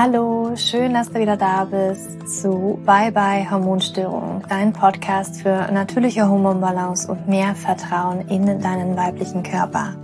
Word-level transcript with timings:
Hallo, 0.00 0.52
schön, 0.54 0.94
dass 0.94 1.08
du 1.10 1.18
wieder 1.18 1.36
da 1.36 1.64
bist 1.64 2.40
zu 2.40 2.78
Bye 2.86 3.10
Bye 3.10 3.50
Hormonstörung, 3.50 4.44
dein 4.48 4.72
Podcast 4.72 5.42
für 5.42 5.72
natürliche 5.72 6.28
Hormonbalance 6.28 7.10
und 7.10 7.26
mehr 7.26 7.56
Vertrauen 7.56 8.20
in 8.28 8.46
deinen 8.60 8.96
weiblichen 8.96 9.42
Körper. 9.42 9.96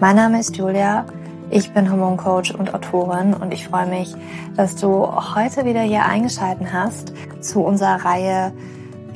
Mein 0.00 0.16
Name 0.16 0.40
ist 0.40 0.56
Julia, 0.56 1.06
ich 1.48 1.72
bin 1.72 1.88
Hormoncoach 1.88 2.58
und 2.58 2.74
Autorin 2.74 3.34
und 3.34 3.54
ich 3.54 3.68
freue 3.68 3.86
mich, 3.86 4.16
dass 4.56 4.74
du 4.74 5.06
heute 5.36 5.64
wieder 5.64 5.82
hier 5.82 6.04
eingeschalten 6.04 6.72
hast 6.72 7.12
zu 7.38 7.60
unserer 7.60 8.04
Reihe 8.04 8.52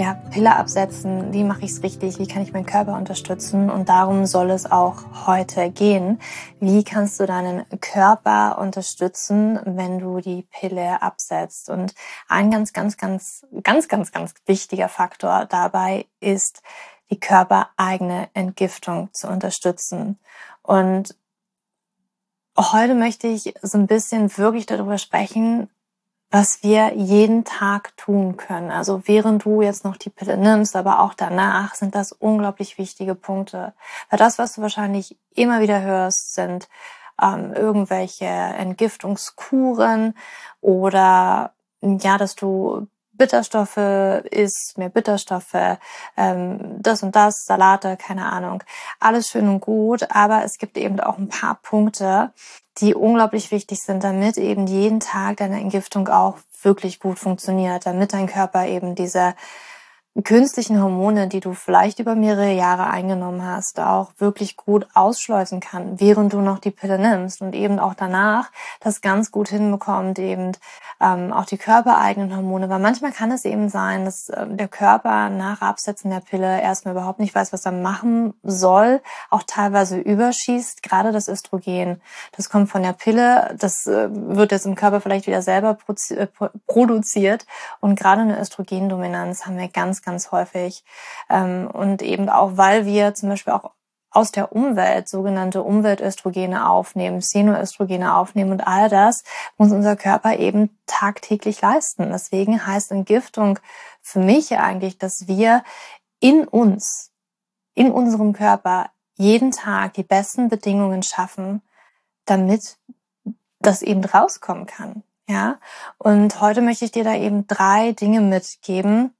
ja, 0.01 0.15
Pille 0.31 0.57
absetzen, 0.57 1.31
wie 1.35 1.45
mache 1.45 1.67
ich 1.67 1.73
es 1.73 1.83
richtig, 1.83 2.19
wie 2.19 2.27
kann 2.27 2.41
ich 2.41 2.55
meinen 2.55 2.65
Körper 2.65 2.97
unterstützen 2.97 3.69
und 3.69 3.91
darum 3.91 4.25
soll 4.25 4.51
es 4.51 4.65
auch 4.65 5.27
heute 5.27 5.71
gehen. 5.71 6.19
Wie 6.59 6.85
kannst 6.85 7.21
du 7.21 7.27
deinen 7.27 7.67
Körper 7.83 8.57
unterstützen, 8.59 9.61
wenn 9.67 9.99
du 9.99 10.21
die 10.21 10.49
Pille 10.51 11.03
absetzt? 11.03 11.69
Und 11.69 11.95
ein 12.29 12.51
ganz, 12.51 12.73
ganz, 12.73 12.97
ganz, 12.97 13.47
ganz, 13.63 13.89
ganz, 13.89 14.11
ganz 14.11 14.33
wichtiger 14.47 14.89
Faktor 14.89 15.45
dabei 15.45 16.07
ist, 16.19 16.63
die 17.11 17.21
körpereigene 17.21 18.31
Entgiftung 18.33 19.11
zu 19.13 19.29
unterstützen. 19.29 20.19
Und 20.63 21.15
heute 22.57 22.95
möchte 22.95 23.27
ich 23.27 23.53
so 23.61 23.77
ein 23.77 23.87
bisschen 23.87 24.35
wirklich 24.39 24.65
darüber 24.65 24.97
sprechen, 24.97 25.69
was 26.31 26.63
wir 26.63 26.95
jeden 26.95 27.45
Tag 27.45 27.97
tun 27.97 28.37
können. 28.37 28.71
Also 28.71 29.03
während 29.07 29.45
du 29.45 29.63
jetzt 29.63 29.85
noch 29.85 29.97
die 29.97 30.11
Pille 30.11 30.37
nimmst, 30.37 30.77
aber 30.77 31.01
auch 31.01 31.15
danach 31.15 31.75
sind 31.75 31.95
das 31.95 32.13
unglaublich 32.13 32.79
wichtige 32.79 33.15
Punkte. 33.17 33.75
Weil 34.09 34.19
das, 34.19 34.39
was 34.39 34.55
du 34.55 34.63
wahrscheinlich 34.63 35.19
immer 35.35 35.61
wieder 35.61 35.83
hörst, 35.83 36.35
sind 36.35 36.69
ähm, 37.21 37.53
irgendwelche 37.53 38.27
Entgiftungskuren 38.27 40.15
oder 40.61 41.53
ja, 41.83 42.17
dass 42.17 42.37
du 42.37 42.87
Bitterstoffe 43.21 43.77
isst, 44.31 44.79
mehr 44.79 44.89
Bitterstoffe, 44.89 45.77
ähm, 46.17 46.79
das 46.81 47.03
und 47.03 47.15
das, 47.15 47.45
Salate, 47.45 47.99
keine 47.99 48.25
Ahnung. 48.33 48.63
Alles 48.99 49.29
schön 49.29 49.47
und 49.47 49.61
gut, 49.61 50.11
aber 50.11 50.43
es 50.43 50.57
gibt 50.57 50.79
eben 50.79 50.99
auch 51.01 51.19
ein 51.19 51.29
paar 51.29 51.57
Punkte, 51.63 52.33
die 52.79 52.95
unglaublich 52.95 53.51
wichtig 53.51 53.81
sind, 53.81 54.05
damit 54.05 54.39
eben 54.39 54.67
jeden 54.67 55.01
Tag 55.01 55.37
deine 55.37 55.61
Entgiftung 55.61 56.09
auch 56.09 56.39
wirklich 56.63 56.99
gut 56.99 57.19
funktioniert, 57.19 57.85
damit 57.85 58.15
dein 58.15 58.27
Körper 58.27 58.67
eben 58.67 58.95
diese 58.95 59.35
künstlichen 60.25 60.83
Hormone, 60.83 61.29
die 61.29 61.41
du 61.41 61.55
vielleicht 61.55 62.01
über 62.01 62.15
mehrere 62.15 62.53
Jahre 62.53 62.89
eingenommen 62.89 63.45
hast, 63.45 63.79
auch 63.79 64.11
wirklich 64.19 64.57
gut 64.57 64.87
ausschleusen 64.95 65.61
kann, 65.61 66.01
während 66.01 66.33
du 66.33 66.41
noch 66.41 66.59
die 66.59 66.73
Pille 66.73 66.99
nimmst 66.99 67.41
und 67.41 67.55
eben 67.55 67.79
auch 67.79 67.95
danach 67.95 68.51
das 68.81 69.01
ganz 69.01 69.31
gut 69.31 69.49
hinbekommt, 69.49 70.19
eben 70.19 70.53
ähm, 71.01 71.33
auch 71.33 71.47
die 71.47 71.59
körpereigenen 71.59 72.37
Hormone, 72.37 72.69
weil 72.69 72.81
manchmal 72.81 73.13
kann 73.13 73.31
es 73.31 73.45
eben 73.45 73.69
sein, 73.69 74.05
dass 74.05 74.29
äh, 74.29 74.47
der 74.49 74.69
Körper 74.69 75.31
nach 75.31 75.63
Absetzen 75.63 76.11
der 76.11 76.21
Pille 76.21 76.61
erstmal 76.61 76.95
überhaupt 76.95 77.21
nicht 77.21 77.35
weiß, 77.35 77.53
was 77.53 77.65
er 77.65 77.73
machen 77.73 78.35
soll, 78.43 79.01
auch 79.31 79.45
teilweise 79.47 79.99
überschießt, 79.99 80.83
gerade 80.83 81.13
das 81.13 81.29
Östrogen. 81.29 82.03
Das 82.37 82.51
kommt 82.51 82.69
von 82.69 82.83
der 82.83 82.93
Pille, 82.93 83.55
das 83.59 83.87
äh, 83.87 84.09
wird 84.11 84.53
jetzt 84.53 84.67
im 84.67 84.75
Körper 84.75 85.01
vielleicht 85.01 85.27
wieder 85.27 85.41
selber 85.41 85.79
äh, 86.11 86.27
produziert 86.67 87.47
und 87.81 87.99
gerade 87.99 88.23
eine 88.23 88.39
Östrogendominanz 88.39 89.47
haben 89.47 89.57
wir 89.57 89.69
ganz, 89.69 90.00
ganz 90.03 90.33
häufig 90.33 90.85
ähm, 91.29 91.69
und 91.71 92.03
eben 92.03 92.29
auch, 92.29 92.57
weil 92.57 92.87
wir 92.87 93.15
zum 93.15 93.29
Beispiel 93.29 93.53
auch 93.53 93.71
aus 94.11 94.33
der 94.33 94.53
Umwelt 94.53 95.09
sogenannte 95.09 95.63
Umweltöstrogene 95.63 96.69
aufnehmen, 96.69 97.21
Xenoöstrogene 97.21 98.17
aufnehmen 98.17 98.53
und 98.53 98.67
all 98.67 98.89
das 98.89 99.23
muss 99.57 99.71
unser 99.71 99.97
Körper 99.97 100.37
eben 100.37 100.77
tagtäglich 100.87 101.61
leisten. 101.61 102.11
Deswegen 102.11 102.67
heißt 102.67 102.91
Entgiftung 102.91 103.61
für 104.03 104.19
mich 104.19 104.57
eigentlich, 104.59 104.99
dass 104.99 105.29
wir 105.29 105.63
in 106.19 106.47
uns, 106.47 107.13
in 107.75 107.93
unserem 107.93 108.33
Körper 108.33 108.91
jeden 109.15 109.53
Tag 109.53 109.95
die 109.95 110.03
besten 110.03 110.49
Bedingungen 110.49 111.03
schaffen, 111.03 111.63
damit 112.25 112.79
das 113.61 113.83
eben 113.83 114.05
rauskommen 114.05 114.67
kann. 114.67 115.05
Ja, 115.29 115.61
und 115.99 116.41
heute 116.41 116.61
möchte 116.61 116.85
ich 116.85 116.91
dir 116.91 117.05
da 117.05 117.15
eben 117.15 117.47
drei 117.47 117.93
Dinge 117.93 118.21
mitgeben, 118.21 119.15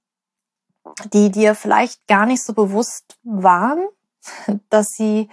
die 1.13 1.31
dir 1.31 1.55
vielleicht 1.55 2.07
gar 2.07 2.27
nicht 2.27 2.43
so 2.43 2.53
bewusst 2.53 3.19
waren, 3.23 3.87
dass 4.71 4.89
sie 4.89 5.29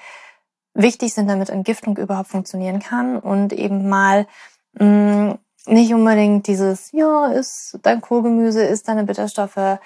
wichtig 0.74 1.14
sind, 1.14 1.28
damit 1.28 1.50
Entgiftung 1.50 1.98
überhaupt 1.98 2.30
funktionieren 2.30 2.80
kann 2.80 3.18
und 3.18 3.54
eben 3.54 3.90
mal 3.90 4.28
mh, 4.74 4.86
mm, 4.86 5.40
nicht 5.68 5.94
unbedingt 5.94 6.48
dieses, 6.48 6.92
ja, 6.94 7.28
ist 7.28 7.78
dein 7.82 8.00
Kohlgemüse, 8.00 8.64
ist 8.64 8.88
deine 8.88 9.04
Bitterstoffe, 9.04 9.80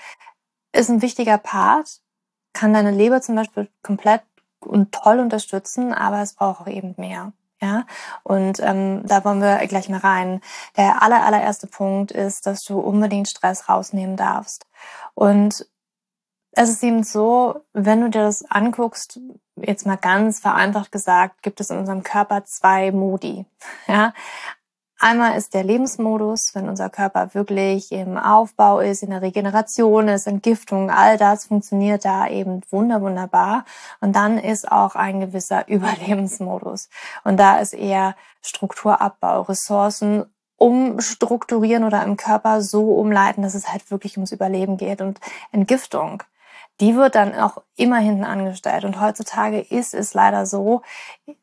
ist 0.73 0.89
ein 0.89 1.01
wichtiger 1.01 1.37
Part, 1.37 2.01
kann 2.53 2.73
deine 2.73 2.91
Leber 2.91 3.21
zum 3.21 3.35
Beispiel 3.35 3.67
komplett 3.81 4.21
und 4.59 4.91
toll 4.91 5.19
unterstützen, 5.19 5.93
aber 5.93 6.21
es 6.21 6.33
braucht 6.33 6.61
auch 6.61 6.67
eben 6.67 6.93
mehr. 6.97 7.33
Ja, 7.61 7.85
und 8.23 8.59
ähm, 8.59 9.03
da 9.05 9.23
wollen 9.23 9.39
wir 9.39 9.57
gleich 9.67 9.87
mal 9.87 9.99
rein. 9.99 10.41
Der 10.77 11.03
aller, 11.03 11.23
allererste 11.23 11.67
Punkt 11.67 12.11
ist, 12.11 12.47
dass 12.47 12.63
du 12.63 12.79
unbedingt 12.79 13.29
Stress 13.29 13.69
rausnehmen 13.69 14.17
darfst. 14.17 14.65
Und 15.13 15.67
es 16.53 16.69
ist 16.69 16.83
eben 16.83 17.03
so, 17.03 17.63
wenn 17.73 18.01
du 18.01 18.09
dir 18.09 18.23
das 18.23 18.43
anguckst, 18.49 19.19
jetzt 19.55 19.85
mal 19.85 19.95
ganz 19.95 20.39
vereinfacht 20.39 20.91
gesagt, 20.91 21.43
gibt 21.43 21.61
es 21.61 21.69
in 21.69 21.77
unserem 21.77 22.03
Körper 22.03 22.45
zwei 22.45 22.91
Modi. 22.91 23.45
Ja, 23.87 24.13
Einmal 25.03 25.35
ist 25.35 25.55
der 25.55 25.63
Lebensmodus, 25.63 26.51
wenn 26.53 26.69
unser 26.69 26.91
Körper 26.91 27.33
wirklich 27.33 27.91
im 27.91 28.19
Aufbau 28.19 28.81
ist, 28.81 29.01
in 29.01 29.09
der 29.09 29.23
Regeneration 29.23 30.07
ist, 30.07 30.27
Entgiftung, 30.27 30.91
all 30.91 31.17
das 31.17 31.45
funktioniert 31.45 32.05
da 32.05 32.27
eben 32.27 32.61
wunder 32.69 33.01
wunderbar. 33.01 33.65
Und 33.99 34.15
dann 34.15 34.37
ist 34.37 34.71
auch 34.71 34.93
ein 34.93 35.19
gewisser 35.19 35.67
Überlebensmodus. 35.67 36.87
Und 37.23 37.39
da 37.39 37.57
ist 37.57 37.73
eher 37.73 38.15
Strukturabbau, 38.43 39.41
Ressourcen 39.41 40.25
umstrukturieren 40.57 41.83
oder 41.83 42.03
im 42.03 42.15
Körper 42.15 42.61
so 42.61 42.93
umleiten, 42.93 43.41
dass 43.41 43.55
es 43.55 43.71
halt 43.71 43.89
wirklich 43.89 44.17
ums 44.17 44.31
Überleben 44.31 44.77
geht 44.77 45.01
und 45.01 45.19
Entgiftung 45.51 46.21
die 46.81 46.95
wird 46.95 47.13
dann 47.13 47.35
auch 47.35 47.61
immer 47.77 47.97
hinten 47.97 48.25
angestellt. 48.25 48.83
Und 48.83 48.99
heutzutage 48.99 49.61
ist 49.61 49.93
es 49.93 50.15
leider 50.15 50.47
so, 50.47 50.81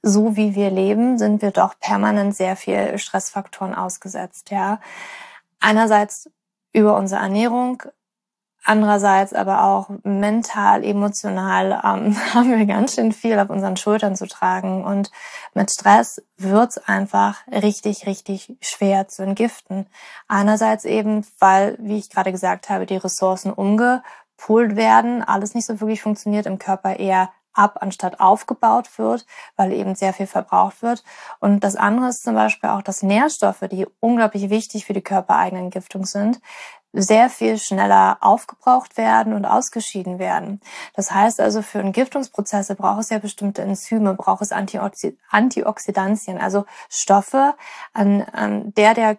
so 0.03 0.37
wie 0.37 0.57
wir 0.57 0.71
leben, 0.71 1.17
sind 1.17 1.43
wir 1.43 1.53
doch 1.53 1.79
permanent 1.79 2.35
sehr 2.35 2.57
viel 2.57 2.99
Stressfaktoren 2.99 3.75
ausgesetzt, 3.75 4.51
ja. 4.51 4.81
Einerseits 5.61 6.31
über 6.73 6.97
unsere 6.97 7.21
Ernährung, 7.21 7.83
andererseits 8.65 9.33
aber 9.33 9.63
auch 9.65 9.89
mental, 10.03 10.85
emotional 10.85 11.81
ähm, 11.85 12.17
haben 12.35 12.59
wir 12.59 12.67
ganz 12.67 12.97
schön 12.97 13.13
viel 13.13 13.39
auf 13.39 13.49
unseren 13.49 13.77
Schultern 13.77 14.17
zu 14.17 14.27
tragen. 14.27 14.85
Und 14.85 15.13
mit 15.55 15.71
Stress 15.71 16.21
wird's 16.37 16.79
einfach 16.79 17.47
richtig, 17.47 18.07
richtig 18.07 18.57
schwer 18.61 19.07
zu 19.07 19.23
entgiften. 19.23 19.87
Einerseits 20.27 20.85
eben, 20.85 21.25
weil, 21.39 21.77
wie 21.81 21.99
ich 21.99 22.11
gerade 22.11 22.33
gesagt 22.33 22.71
habe, 22.71 22.87
die 22.87 22.97
Ressourcen 22.97 23.53
umge 23.53 24.03
gepult 24.39 24.77
werden, 24.77 25.23
alles 25.23 25.55
nicht 25.55 25.67
so 25.67 25.81
wirklich 25.81 26.03
funktioniert, 26.03 26.47
im 26.47 26.59
Körper 26.59 26.97
eher 26.97 27.31
ab 27.53 27.79
anstatt 27.81 28.21
aufgebaut 28.21 28.99
wird, 28.99 29.27
weil 29.57 29.73
eben 29.73 29.97
sehr 29.97 30.13
viel 30.13 30.29
verbraucht 30.29 30.81
wird. 30.81 31.03
Und 31.41 31.65
das 31.65 31.75
andere 31.75 32.09
ist 32.09 32.23
zum 32.23 32.35
Beispiel 32.35 32.71
auch, 32.71 32.83
dass 32.83 33.03
Nährstoffe, 33.03 33.65
die 33.71 33.87
unglaublich 33.99 34.49
wichtig 34.49 34.87
für 34.87 34.93
die 34.93 35.03
körpereigene 35.03 35.63
Entgiftung 35.63 36.05
sind, 36.05 36.41
sehr 36.93 37.29
viel 37.29 37.59
schneller 37.59 38.19
aufgebraucht 38.21 38.97
werden 38.97 39.33
und 39.35 39.45
ausgeschieden 39.45 40.19
werden. 40.19 40.61
Das 40.95 41.11
heißt 41.11 41.41
also, 41.41 41.61
für 41.61 41.81
Entgiftungsprozesse 41.81 42.77
braucht 42.77 43.01
es 43.01 43.11
ja 43.11 43.19
bestimmte 43.19 43.63
Enzyme, 43.63 44.15
braucht 44.15 44.43
es 44.43 44.53
Antioxidantien, 44.53 46.39
also 46.39 46.65
Stoffe, 46.89 47.55
an, 47.93 48.23
an 48.23 48.73
der 48.75 48.95
der 48.95 49.19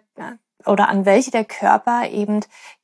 oder 0.66 0.88
an 0.88 1.04
welche 1.04 1.30
der 1.30 1.44
Körper 1.44 2.08
eben 2.08 2.40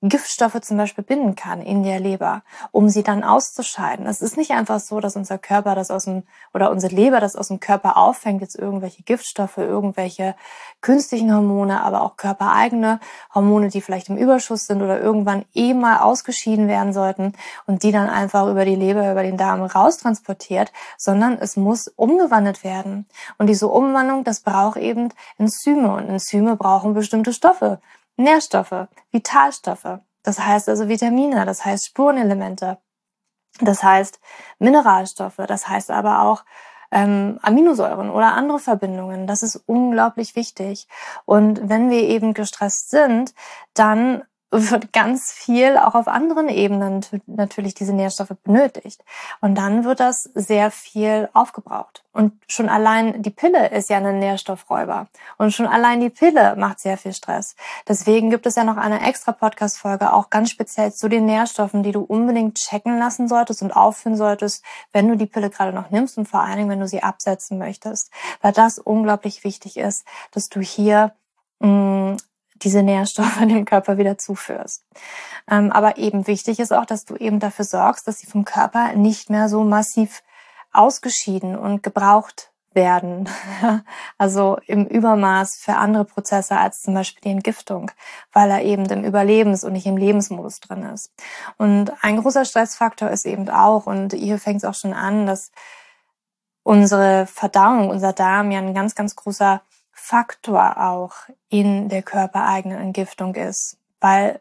Giftstoffe 0.09 0.61
zum 0.61 0.77
Beispiel 0.77 1.03
binden 1.03 1.35
kann 1.35 1.63
in 1.63 1.83
der 1.83 1.99
Leber, 1.99 2.43
um 2.71 2.89
sie 2.89 3.03
dann 3.03 3.25
auszuscheiden. 3.25 4.07
Es 4.07 4.21
ist 4.21 4.37
nicht 4.37 4.53
einfach 4.53 4.79
so, 4.79 5.01
dass 5.01 5.17
unser 5.17 5.39
Körper 5.39 5.75
das 5.75 5.91
aus 5.91 6.05
dem 6.05 6.23
oder 6.55 6.71
unsere 6.71 6.95
Leber 6.95 7.21
das 7.21 7.35
aus 7.35 7.49
dem 7.49 7.61
Körper 7.61 7.97
auffängt, 7.97 8.41
jetzt 8.41 8.57
irgendwelche 8.59 9.03
Giftstoffe, 9.03 9.57
irgendwelche 9.57 10.35
künstlichen 10.81 11.35
Hormone, 11.35 11.83
aber 11.83 12.03
auch 12.03 12.17
körpereigene 12.17 13.01
Hormone, 13.35 13.69
die 13.69 13.81
vielleicht 13.81 14.09
im 14.09 14.17
Überschuss 14.17 14.67
sind 14.67 14.83
oder 14.83 15.01
irgendwann 15.01 15.45
eh 15.55 15.75
mal 15.75 15.99
ausgeschieden 15.99 16.69
werden 16.69 16.93
sollten 16.93 17.33
und 17.67 17.83
die 17.83 17.93
dann 17.93 18.09
einfach 18.09 18.49
über 18.49 18.65
die 18.65 18.77
Leber, 18.77 19.11
über 19.11 19.23
den 19.23 19.37
Darm 19.37 19.63
raustransportiert, 19.63 20.73
sondern 20.99 21.39
es 21.41 21.57
muss 21.57 21.89
umgewandelt 21.89 22.65
werden. 22.65 23.07
Und 23.39 23.49
diese 23.49 23.69
Umwandlung, 23.69 24.25
das 24.25 24.41
braucht 24.41 24.77
eben 24.77 25.09
Enzyme 25.39 25.95
und 25.95 26.09
Enzyme 26.09 26.57
brauchen 26.57 26.95
bestimmte 26.95 27.33
Stoffe 27.33 27.57
Stoffe, 27.57 27.81
Nährstoffe, 28.17 28.89
Vitalstoffe. 29.11 30.01
Das 30.23 30.41
heißt 30.41 30.69
also 30.69 30.89
Vitamine, 30.89 31.47
das 31.47 31.65
heißt 31.65 31.87
Spurenelemente, 31.87 32.79
das 33.61 33.83
heißt 33.83 34.21
Mineralstoffe, 34.59 35.41
das 35.47 35.69
heißt 35.69 35.91
aber 35.91 36.23
auch 36.23 36.45
ähm, 36.91 37.39
Aminosäuren 37.43 38.11
oder 38.11 38.33
andere 38.35 38.59
Verbindungen. 38.59 39.27
Das 39.27 39.43
ist 39.43 39.57
unglaublich 39.67 40.37
wichtig. 40.37 40.89
Und 41.25 41.69
wenn 41.69 41.91
wir 41.91 42.03
eben 42.03 42.35
gestresst 42.35 42.91
sind, 42.91 43.35
dann 43.75 44.23
wird 44.51 44.93
ganz 44.93 45.33
viel 45.33 45.77
auch 45.77 45.95
auf 45.95 46.07
anderen 46.07 46.49
Ebenen 46.49 47.05
natürlich 47.27 47.75
diese 47.75 47.93
Nährstoffe 47.93 48.33
benötigt. 48.45 49.05
Und 49.41 49.57
dann 49.57 49.85
wird 49.85 49.99
das 49.99 50.31
sehr 50.35 50.71
viel 50.71 51.29
aufgebraucht. 51.33 52.05
Und 52.13 52.33
schon 52.47 52.69
allein 52.69 53.23
die 53.23 53.31
Pille 53.31 53.69
ist 53.71 53.91
ja 53.91 53.99
ein 53.99 54.19
Nährstoffräuber. 54.21 55.09
Und 55.37 55.53
schon 55.53 55.67
allein 55.67 56.01
die 56.01 56.11
Pille 56.11 56.55
macht 56.57 56.79
sehr 56.81 56.97
viel 56.97 57.13
Stress. 57.13 57.57
Deswegen 57.89 58.31
gibt 58.31 58.47
es 58.47 58.55
ja 58.55 58.65
noch 58.65 58.77
eine 58.77 59.07
extra 59.07 59.33
Podcast-Folge, 59.33 60.13
auch 60.13 60.31
ganz 60.31 60.51
speziell 60.51 60.93
zu 60.93 61.09
den 61.09 61.27
Nährstoffen, 61.27 61.83
die 61.83 61.93
du 61.93 62.01
unbedingt 62.01 62.57
checken 62.57 62.99
lassen 62.99 63.29
solltest 63.29 63.63
und 63.63 63.73
aufführen 63.73 64.17
solltest, 64.17 64.65
wenn 64.93 65.09
du 65.09 65.17
die 65.17 65.27
Pille 65.27 65.51
gerade 65.51 65.73
noch 65.73 65.91
nimmst 65.91 66.19
und 66.19 66.29
vor 66.29 66.41
allen 66.41 66.57
Dingen, 66.57 66.71
wenn 66.71 66.81
du 66.81 66.89
sie 66.89 67.03
absetzen 67.03 67.59
möchtest. 67.59 68.13
Weil 68.41 68.53
das 68.53 68.79
unglaublich 68.79 69.43
wichtig 69.43 69.77
ist, 69.77 70.07
dass 70.31 70.49
du 70.49 70.61
hier 70.61 71.15
mh, 71.59 71.69
mm, 71.69 72.17
diese 72.63 72.83
Nährstoffe 72.83 73.39
dem 73.41 73.65
Körper 73.65 73.99
wieder 73.99 74.19
zuführst. 74.19 74.85
Ähm, 75.51 75.73
aber 75.73 75.99
eben 75.99 76.27
wichtig 76.27 76.59
ist 76.61 76.73
auch, 76.73 76.87
dass 76.87 77.05
du 77.05 77.17
eben 77.17 77.41
dafür 77.41 77.65
sorgst, 77.65 78.07
dass 78.07 78.19
sie 78.19 78.27
vom 78.27 78.45
Körper 78.45 78.95
nicht 78.95 79.31
mehr 79.31 79.49
so 79.49 79.65
massiv 79.65 80.23
ausgeschieden 80.73 81.57
und 81.57 81.83
gebraucht 81.83 82.51
werden. 82.77 83.29
also 84.19 84.59
im 84.67 84.87
Übermaß 84.87 85.57
für 85.57 85.75
andere 85.75 86.05
Prozesse 86.05 86.57
als 86.57 86.83
zum 86.83 86.95
Beispiel 86.95 87.23
die 87.23 87.31
Entgiftung, 87.31 87.91
weil 88.33 88.51
er 88.51 88.63
eben 88.63 88.85
im 88.87 89.05
Überlebens- 89.05 89.65
und 89.65 89.73
nicht 89.73 89.87
im 89.87 89.97
Lebensmodus 89.97 90.61
drin 90.61 90.85
ist. 90.85 91.11
Und 91.57 91.93
ein 92.03 92.21
großer 92.21 92.45
Stressfaktor 92.45 93.11
ist 93.11 93.27
eben 93.27 93.49
auch, 93.49 93.87
und 93.87 94.13
hier 94.13 94.39
fängt 94.39 94.59
es 94.59 94.65
auch 94.65 94.75
schon 94.75 94.93
an, 94.93 95.27
dass 95.27 95.51
unsere 96.63 97.27
Verdauung, 97.27 97.91
unser 97.91 98.13
Darm 98.13 98.51
ja 98.51 98.59
ein 98.59 98.75
ganz, 98.75 98.95
ganz 98.95 99.17
großer 99.17 99.63
Faktor 100.09 100.81
auch 100.81 101.15
in 101.49 101.89
der 101.89 102.01
körpereigenen 102.01 102.79
Entgiftung 102.79 103.35
ist, 103.35 103.77
weil 103.99 104.41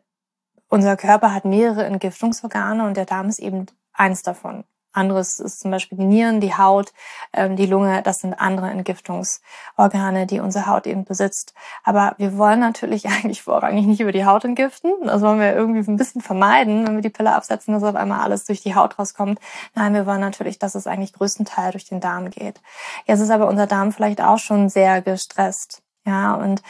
unser 0.70 0.96
Körper 0.96 1.34
hat 1.34 1.44
mehrere 1.44 1.86
Entgiftungsorgane 1.86 2.86
und 2.86 2.96
der 2.96 3.08
Darm 3.08 3.30
ist 3.30 3.40
eben 3.40 3.66
eins 3.92 4.22
davon. 4.22 4.64
Anderes 4.96 5.40
ist 5.40 5.60
zum 5.60 5.72
Beispiel 5.72 5.98
die 5.98 6.06
Nieren, 6.06 6.40
die 6.40 6.56
Haut, 6.56 6.94
ähm, 7.34 7.56
die 7.56 7.66
Lunge. 7.66 8.02
Das 8.02 8.20
sind 8.20 8.34
andere 8.34 8.70
Entgiftungsorgane, 8.70 10.26
die 10.26 10.40
unsere 10.40 10.68
Haut 10.68 10.88
eben 10.88 11.06
besitzt. 11.06 11.54
Aber 11.84 12.16
wir 12.18 12.38
wollen 12.38 12.60
natürlich 12.60 13.08
eigentlich 13.10 13.44
vorrangig 13.44 13.86
nicht 13.86 14.02
über 14.02 14.12
die 14.12 14.26
Haut 14.26 14.46
entgiften. 14.46 14.94
Das 15.04 15.22
wollen 15.22 15.40
wir 15.40 15.54
irgendwie 15.54 15.90
ein 15.90 15.98
bisschen 15.98 16.22
vermeiden, 16.22 16.86
wenn 16.86 16.96
wir 16.96 17.02
die 17.02 17.10
Pille 17.10 17.34
absetzen, 17.34 17.74
dass 17.74 17.84
auf 17.84 17.96
einmal 17.96 18.22
alles 18.22 18.46
durch 18.46 18.62
die 18.62 18.76
Haut 18.76 18.98
rauskommt. 18.98 19.40
Nein, 19.74 19.94
wir 19.94 20.06
wollen 20.06 20.22
natürlich, 20.22 20.60
dass 20.60 20.76
es 20.76 20.88
eigentlich 20.88 21.14
größtenteils 21.14 21.72
durch 21.72 21.86
den 21.86 22.00
Darm 22.00 22.30
geht. 22.30 22.62
Jetzt 23.06 23.20
ist 23.20 23.32
aber 23.32 23.48
unser 23.48 23.68
Darm 23.68 23.92
vielleicht 23.92 24.22
auch 24.22 24.40
schon 24.40 24.70
sehr 24.70 25.02
gestresst. 25.02 25.82
Ja, 26.06 26.36
und 26.36 26.62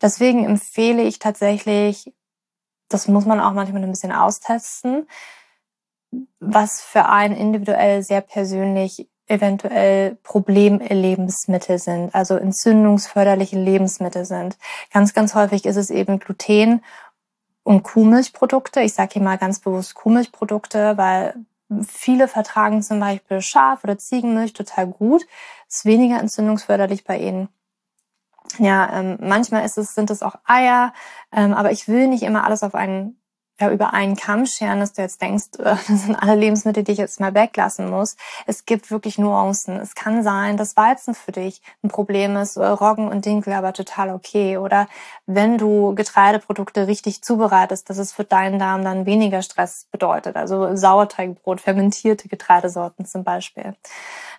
deswegen 0.00 0.44
empfehle 0.44 1.02
ich 1.02 1.18
tatsächlich, 1.18 2.14
das 2.88 3.08
muss 3.08 3.26
man 3.26 3.40
auch 3.40 3.52
manchmal 3.52 3.82
ein 3.82 3.90
bisschen 3.90 4.12
austesten, 4.12 5.08
was 6.40 6.80
für 6.80 7.06
einen 7.06 7.36
individuell 7.36 8.02
sehr 8.02 8.20
persönlich 8.20 9.08
eventuell 9.26 10.16
Problemlebensmittel 10.22 11.78
sind, 11.78 12.14
also 12.14 12.36
entzündungsförderliche 12.36 13.58
Lebensmittel 13.58 14.24
sind. 14.24 14.58
Ganz, 14.92 15.14
ganz 15.14 15.34
häufig 15.34 15.64
ist 15.64 15.76
es 15.76 15.90
eben 15.90 16.18
Gluten 16.18 16.82
und 17.62 17.82
Kuhmilchprodukte. 17.82 18.80
Ich 18.80 18.92
sage 18.92 19.14
hier 19.14 19.22
mal 19.22 19.38
ganz 19.38 19.60
bewusst 19.60 19.94
Kuhmilchprodukte, 19.94 20.96
weil 20.98 21.34
viele 21.86 22.28
vertragen 22.28 22.82
zum 22.82 23.00
Beispiel 23.00 23.40
Schaf- 23.40 23.82
oder 23.84 23.96
Ziegenmilch 23.96 24.52
total 24.52 24.86
gut. 24.86 25.26
Ist 25.68 25.86
weniger 25.86 26.20
entzündungsförderlich 26.20 27.04
bei 27.04 27.18
ihnen. 27.18 27.48
Ja, 28.58 29.00
ähm, 29.00 29.16
manchmal 29.20 29.64
ist 29.64 29.78
es, 29.78 29.94
sind 29.94 30.10
es 30.10 30.22
auch 30.22 30.36
Eier, 30.44 30.92
ähm, 31.32 31.54
aber 31.54 31.72
ich 31.72 31.88
will 31.88 32.08
nicht 32.08 32.22
immer 32.22 32.44
alles 32.44 32.62
auf 32.62 32.74
einen 32.74 33.18
ja, 33.60 33.70
über 33.70 33.94
einen 33.94 34.16
Kamm 34.16 34.46
scheren, 34.46 34.80
dass 34.80 34.94
du 34.94 35.02
jetzt 35.02 35.22
denkst, 35.22 35.58
äh, 35.58 35.62
das 35.86 35.86
sind 35.86 36.16
alle 36.16 36.34
Lebensmittel, 36.34 36.82
die 36.82 36.92
ich 36.92 36.98
jetzt 36.98 37.20
mal 37.20 37.34
weglassen 37.34 37.88
muss. 37.88 38.16
Es 38.46 38.64
gibt 38.64 38.90
wirklich 38.90 39.16
Nuancen. 39.18 39.76
Es 39.76 39.94
kann 39.94 40.22
sein, 40.22 40.56
dass 40.56 40.76
Weizen 40.76 41.14
für 41.14 41.32
dich 41.32 41.62
ein 41.82 41.88
Problem 41.88 42.36
ist, 42.36 42.56
äh, 42.56 42.66
Roggen 42.66 43.08
und 43.08 43.24
Dinkel 43.24 43.52
aber 43.52 43.72
total 43.72 44.10
okay. 44.10 44.58
Oder 44.58 44.88
wenn 45.26 45.56
du 45.56 45.94
Getreideprodukte 45.94 46.88
richtig 46.88 47.22
zubereitest, 47.22 47.88
dass 47.88 47.98
es 47.98 48.12
für 48.12 48.24
deinen 48.24 48.58
Darm 48.58 48.84
dann 48.84 49.06
weniger 49.06 49.42
Stress 49.42 49.86
bedeutet. 49.92 50.36
Also 50.36 50.74
Sauerteigbrot, 50.74 51.60
fermentierte 51.60 52.28
Getreidesorten 52.28 53.04
zum 53.06 53.22
Beispiel. 53.22 53.76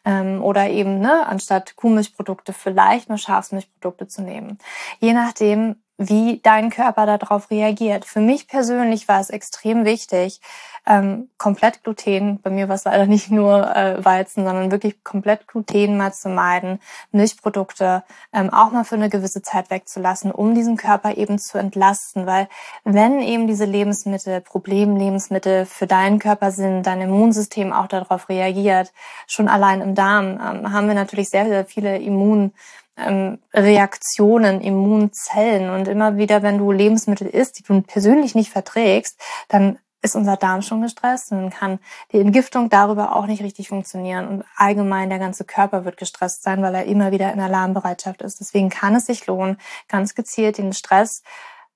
Ähm, 0.04 0.44
oder 0.44 0.70
eben, 0.70 1.00
ne, 1.00 1.26
anstatt 1.26 1.76
Kuhmilchprodukte 1.78 2.52
vielleicht 2.52 3.08
nur 3.08 3.18
Schafsmilchprodukte 3.18 4.08
zu 4.08 4.22
nehmen. 4.22 4.60
Je 5.00 5.14
nachdem, 5.14 5.78
wie 5.98 6.42
dein 6.44 6.70
Körper 6.70 7.06
darauf 7.06 7.50
reagiert. 7.50 8.06
Für 8.06 8.20
mich 8.20 8.48
persönlich 8.48 9.08
war 9.08 9.20
es 9.20 9.30
extrem 9.30 9.86
wichtig, 9.86 10.42
ähm, 10.88 11.30
komplett 11.38 11.84
Gluten, 11.84 12.40
bei 12.42 12.50
mir 12.50 12.68
war 12.68 12.76
es 12.76 12.84
leider 12.86 13.06
nicht 13.08 13.32
nur 13.32 13.76
äh, 13.76 14.04
Weizen, 14.04 14.46
sondern 14.46 14.72
wirklich 14.72 15.04
komplett 15.04 15.48
Gluten 15.48 15.98
mal 15.98 16.14
zu 16.14 16.30
meiden, 16.30 16.80
Milchprodukte 17.12 18.04
ähm, 18.34 18.52
auch 18.52 18.72
mal 18.72 18.84
für 18.84 18.96
eine 18.96 19.10
gewisse 19.10 19.42
Zeit 19.42 19.70
wegzulassen, 19.70 20.32
um 20.32 20.54
diesen 20.54 20.78
Körper 20.78 21.18
eben 21.18 21.40
zu 21.40 21.58
entlasten, 21.58 22.26
weil 22.26 22.48
wenn 22.84 23.22
eben 23.22 23.48
diese 23.48 23.66
Lebensmittel, 23.66 24.42
Problemlebensmittel 24.42 25.66
für 25.66 25.88
deinen 25.88 26.20
Körper 26.20 26.52
sind, 26.52 26.84
dein 26.84 27.02
Immunsystem 27.02 27.74
auch 27.74 27.88
darauf 27.88 28.30
reagiert, 28.30 28.94
schon 29.28 29.48
allein 29.48 29.82
im 29.82 29.96
Darm 29.96 30.40
ähm, 30.40 30.72
haben 30.72 30.88
wir 30.88 30.96
natürlich 30.96 31.30
sehr, 31.30 31.46
sehr 31.46 31.66
viele 31.66 31.98
Immun 31.98 32.54
ähm, 32.98 33.40
Reaktionen, 33.54 34.62
Immunzellen. 34.62 35.70
Und 35.70 35.88
immer 35.88 36.18
wieder, 36.18 36.44
wenn 36.44 36.58
du 36.58 36.72
Lebensmittel 36.72 37.28
isst, 37.28 37.60
die 37.60 37.64
du 37.64 37.82
persönlich 37.82 38.36
nicht 38.36 38.52
verträgst, 38.52 39.20
dann 39.48 39.80
ist 40.06 40.16
unser 40.16 40.38
Darm 40.38 40.62
schon 40.62 40.82
gestresst 40.82 41.32
und 41.32 41.40
dann 41.40 41.50
kann 41.50 41.80
die 42.12 42.20
Entgiftung 42.20 42.70
darüber 42.70 43.16
auch 43.16 43.26
nicht 43.26 43.42
richtig 43.42 43.70
funktionieren 43.70 44.28
und 44.28 44.46
allgemein 44.56 45.10
der 45.10 45.18
ganze 45.20 45.46
Körper 45.46 45.84
wird 45.84 45.98
gestresst 45.98 46.44
sein, 46.44 46.62
weil 46.62 46.76
er 46.76 46.86
immer 46.86 47.12
wieder 47.12 47.34
in 47.34 47.40
Alarmbereitschaft 47.40 48.22
ist. 48.22 48.40
Deswegen 48.40 48.70
kann 48.70 48.96
es 48.96 49.08
sich 49.08 49.26
lohnen, 49.26 49.58
ganz 49.88 50.14
gezielt 50.14 50.60
den 50.60 50.74
Stress 50.74 51.24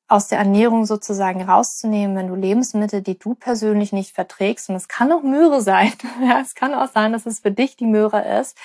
aus 0.07 0.27
der 0.27 0.39
Ernährung 0.39 0.85
sozusagen 0.85 1.41
rauszunehmen, 1.43 2.15
wenn 2.15 2.27
du 2.27 2.35
Lebensmittel, 2.35 3.01
die 3.01 3.17
du 3.17 3.35
persönlich 3.35 3.93
nicht 3.93 4.13
verträgst, 4.13 4.69
und 4.69 4.75
es 4.75 4.87
kann 4.87 5.11
auch 5.11 5.21
Möhre 5.21 5.61
sein, 5.61 5.93
ja, 6.21 6.39
es 6.39 6.55
kann 6.55 6.73
auch 6.73 6.89
sein, 6.91 7.13
dass 7.13 7.25
es 7.25 7.39
für 7.39 7.51
dich 7.51 7.77
die 7.77 7.85
Möhre 7.85 8.39
ist, 8.39 8.57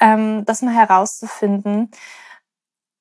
ähm, 0.00 0.44
das 0.44 0.62
mal 0.62 0.74
herauszufinden 0.74 1.90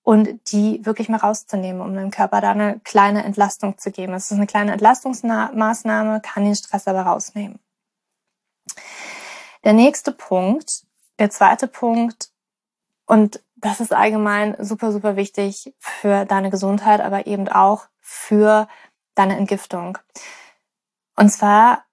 und 0.04 0.52
die 0.52 0.86
wirklich 0.86 1.10
mal 1.10 1.18
rauszunehmen, 1.18 1.82
um 1.82 1.94
dem 1.96 2.12
Körper 2.12 2.42
da 2.42 2.52
eine 2.52 2.80
kleine 2.82 3.24
Entlastung 3.24 3.78
zu 3.78 3.92
geben. 3.92 4.14
Es 4.14 4.30
ist 4.32 4.38
eine 4.38 4.48
kleine 4.48 4.72
Entlastungsmaßnahme, 4.74 6.22
kann 6.22 6.46
den 6.46 6.56
Stress 6.56 6.88
aber 6.88 7.02
rausnehmen. 7.02 7.60
Der 9.64 9.74
nächste 9.74 10.12
Punkt, 10.12 10.84
der 11.18 11.32
zweite 11.32 11.68
Punkt, 11.68 12.30
und 13.08 13.42
das 13.56 13.80
ist 13.80 13.94
allgemein 13.94 14.56
super, 14.60 14.92
super 14.92 15.16
wichtig 15.16 15.74
für 15.80 16.26
deine 16.26 16.52
Gesundheit, 16.52 17.02
aber 17.02 17.26
eben 17.26 17.48
auch 17.48 17.88
für 18.00 18.68
deine 19.16 19.38
Entgiftung. 19.38 19.98
Und 21.16 21.30
zwar 21.30 21.85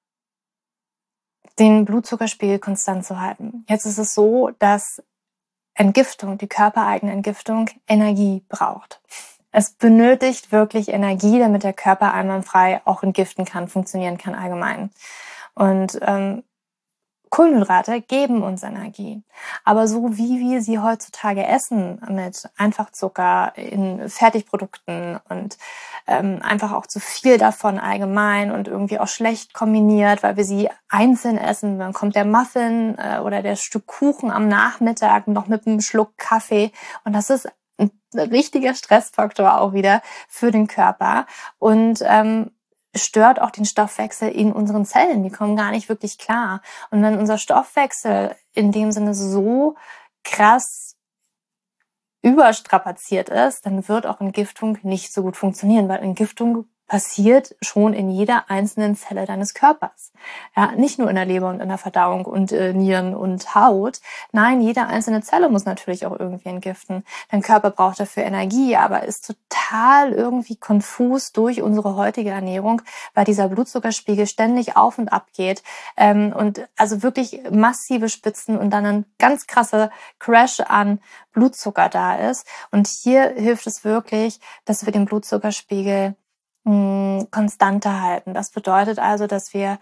den 1.59 1.85
Blutzuckerspiegel 1.85 2.59
konstant 2.59 3.05
zu 3.05 3.21
halten. 3.21 3.65
Jetzt 3.69 3.87
ist 3.87 3.99
es 3.99 4.15
so, 4.15 4.51
dass 4.59 5.03
Entgiftung, 5.75 6.39
die 6.39 6.49
körpereigene 6.49 7.13
Entgiftung, 7.13 7.71
Energie 7.87 8.45
braucht. 8.49 9.01
Es 9.51 9.73
benötigt 9.73 10.51
wirklich 10.51 10.89
Energie, 10.89 11.39
damit 11.39 11.63
der 11.63 11.75
Körper 11.75 12.15
einwandfrei 12.15 12.81
auch 12.85 13.03
entgiften 13.03 13.45
kann, 13.45 13.69
funktionieren 13.69 14.17
kann 14.17 14.35
allgemein. 14.35 14.91
Und 15.55 15.99
ähm, 16.03 16.43
Kohlenhydrate 17.33 18.03
geben 18.03 18.43
uns 18.43 18.63
Energie. 18.63 19.23
Aber 19.65 19.89
so 19.89 20.19
wie 20.19 20.39
wir 20.39 20.61
sie 20.61 20.79
heutzutage 20.79 21.47
essen, 21.47 21.99
mit 22.11 22.47
Einfachzucker 22.59 23.55
in 23.57 24.11
Fertigprodukten 24.11 25.19
und 25.31 25.57
ähm, 26.07 26.41
einfach 26.43 26.73
auch 26.73 26.87
zu 26.87 27.01
viel 27.01 27.39
davon 27.39 27.79
allgemein 27.79 28.51
und 28.53 28.69
irgendwie 28.69 28.99
auch 28.99 29.09
schlecht 29.09 29.55
kombiniert, 29.55 30.23
weil 30.23 30.37
wir 30.37 30.45
sie 30.45 30.69
einzeln 30.91 31.39
essen, 31.39 31.79
dann 31.79 31.95
kommt 31.95 32.17
der 32.17 32.27
Muffin 32.27 32.99
äh, 32.99 33.21
oder 33.21 33.41
der 33.41 33.57
Stück 33.57 33.87
Kuchen 33.87 34.31
am 34.31 34.47
Nachmittag 34.47 35.27
noch 35.27 35.49
mit 35.49 35.67
einem 35.67 35.81
Schluck 35.81 36.19
Kaffee 36.19 36.71
und 37.05 37.15
das 37.15 37.31
ist 37.31 37.49
ein 37.79 37.91
richtiger 38.15 38.75
Stressfaktor 38.75 39.59
auch 39.59 39.73
wieder 39.73 40.03
für 40.29 40.51
den 40.51 40.67
Körper. 40.67 41.27
Und 41.59 42.01
ähm, 42.05 42.51
stört 42.95 43.41
auch 43.41 43.51
den 43.51 43.65
Stoffwechsel 43.65 44.29
in 44.29 44.53
unseren 44.53 44.85
Zellen. 44.85 45.23
Die 45.23 45.31
kommen 45.31 45.57
gar 45.57 45.71
nicht 45.71 45.89
wirklich 45.89 46.19
klar. 46.19 46.61
Und 46.91 47.03
wenn 47.03 47.19
unser 47.19 47.39
Stoffwechsel 47.39 48.37
in 48.53 48.73
dem 48.73 48.93
Sinne 48.93 49.15
so 49.15 49.77
krass 50.25 50.97
überstrapaziert 52.23 53.29
ist, 53.29 53.67
dann 53.67 53.89
wird 53.89 54.07
auch 54.07 54.21
Entgiftung 54.21 54.79
nicht 54.83 55.13
so 55.13 55.23
gut 55.23 55.37
funktionieren, 55.37 55.89
weil 55.89 56.01
Entgiftung 56.01 56.67
passiert 56.93 57.57
schon 57.63 57.95
in 57.95 58.11
jeder 58.11 58.51
einzelnen 58.51 58.97
Zelle 58.97 59.25
deines 59.25 59.55
Körpers. 59.55 60.13
Ja, 60.55 60.73
nicht 60.73 60.99
nur 60.99 61.09
in 61.09 61.17
der 61.17 61.25
Leber 61.25 61.49
und 61.49 61.61
in 61.61 61.71
der 61.71 61.79
Verdauung 61.79 62.27
und 62.27 62.53
äh, 62.53 62.75
Nieren 62.75 63.17
und 63.17 63.55
Haut. 63.55 64.03
Nein, 64.31 64.61
jede 64.61 64.85
einzelne 64.89 65.23
Zelle 65.23 65.49
muss 65.49 65.65
natürlich 65.65 66.05
auch 66.05 66.21
irgendwie 66.21 66.51
entgiften. 66.51 67.03
Dein 67.31 67.41
Körper 67.41 67.71
braucht 67.71 67.99
dafür 67.99 68.25
Energie, 68.25 68.77
aber 68.77 69.05
ist 69.05 69.27
total 69.27 70.13
irgendwie 70.13 70.57
konfus 70.57 71.33
durch 71.33 71.63
unsere 71.63 71.97
heutige 71.97 72.29
Ernährung, 72.29 72.83
weil 73.15 73.25
dieser 73.25 73.49
Blutzuckerspiegel 73.49 74.27
ständig 74.27 74.77
auf 74.77 74.99
und 74.99 75.15
ab 75.15 75.29
geht 75.35 75.63
ähm, 75.97 76.35
und 76.37 76.69
also 76.77 77.03
wirklich 77.03 77.41
massive 77.51 78.11
Spitzen 78.11 78.59
und 78.59 78.69
dann 78.69 78.85
ein 78.85 79.07
ganz 79.19 79.47
krasser 79.47 79.91
Crash 80.19 80.61
an 80.61 81.01
Blutzucker 81.33 81.89
da 81.89 82.17
ist. 82.17 82.47
Und 82.71 82.87
hier 82.87 83.31
hilft 83.31 83.67
es 83.67 83.83
wirklich, 83.83 84.41
dass 84.67 84.85
wir 84.85 84.93
den 84.93 85.07
Blutzuckerspiegel 85.07 86.17
mh, 86.65 87.27
konstanter 87.31 88.03
halten. 88.03 88.35
Das 88.35 88.51
bedeutet 88.51 88.99
also, 88.99 89.27
dass 89.27 89.55
wir 89.55 89.79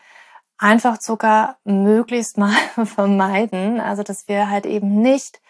einfach 0.58 0.98
Zucker 0.98 1.56
möglichst 1.64 2.38
mal 2.38 2.52
vermeiden. 2.84 3.80
Also, 3.80 4.02
dass 4.02 4.28
wir 4.28 4.50
halt 4.50 4.66
eben 4.66 5.00
nicht 5.00 5.40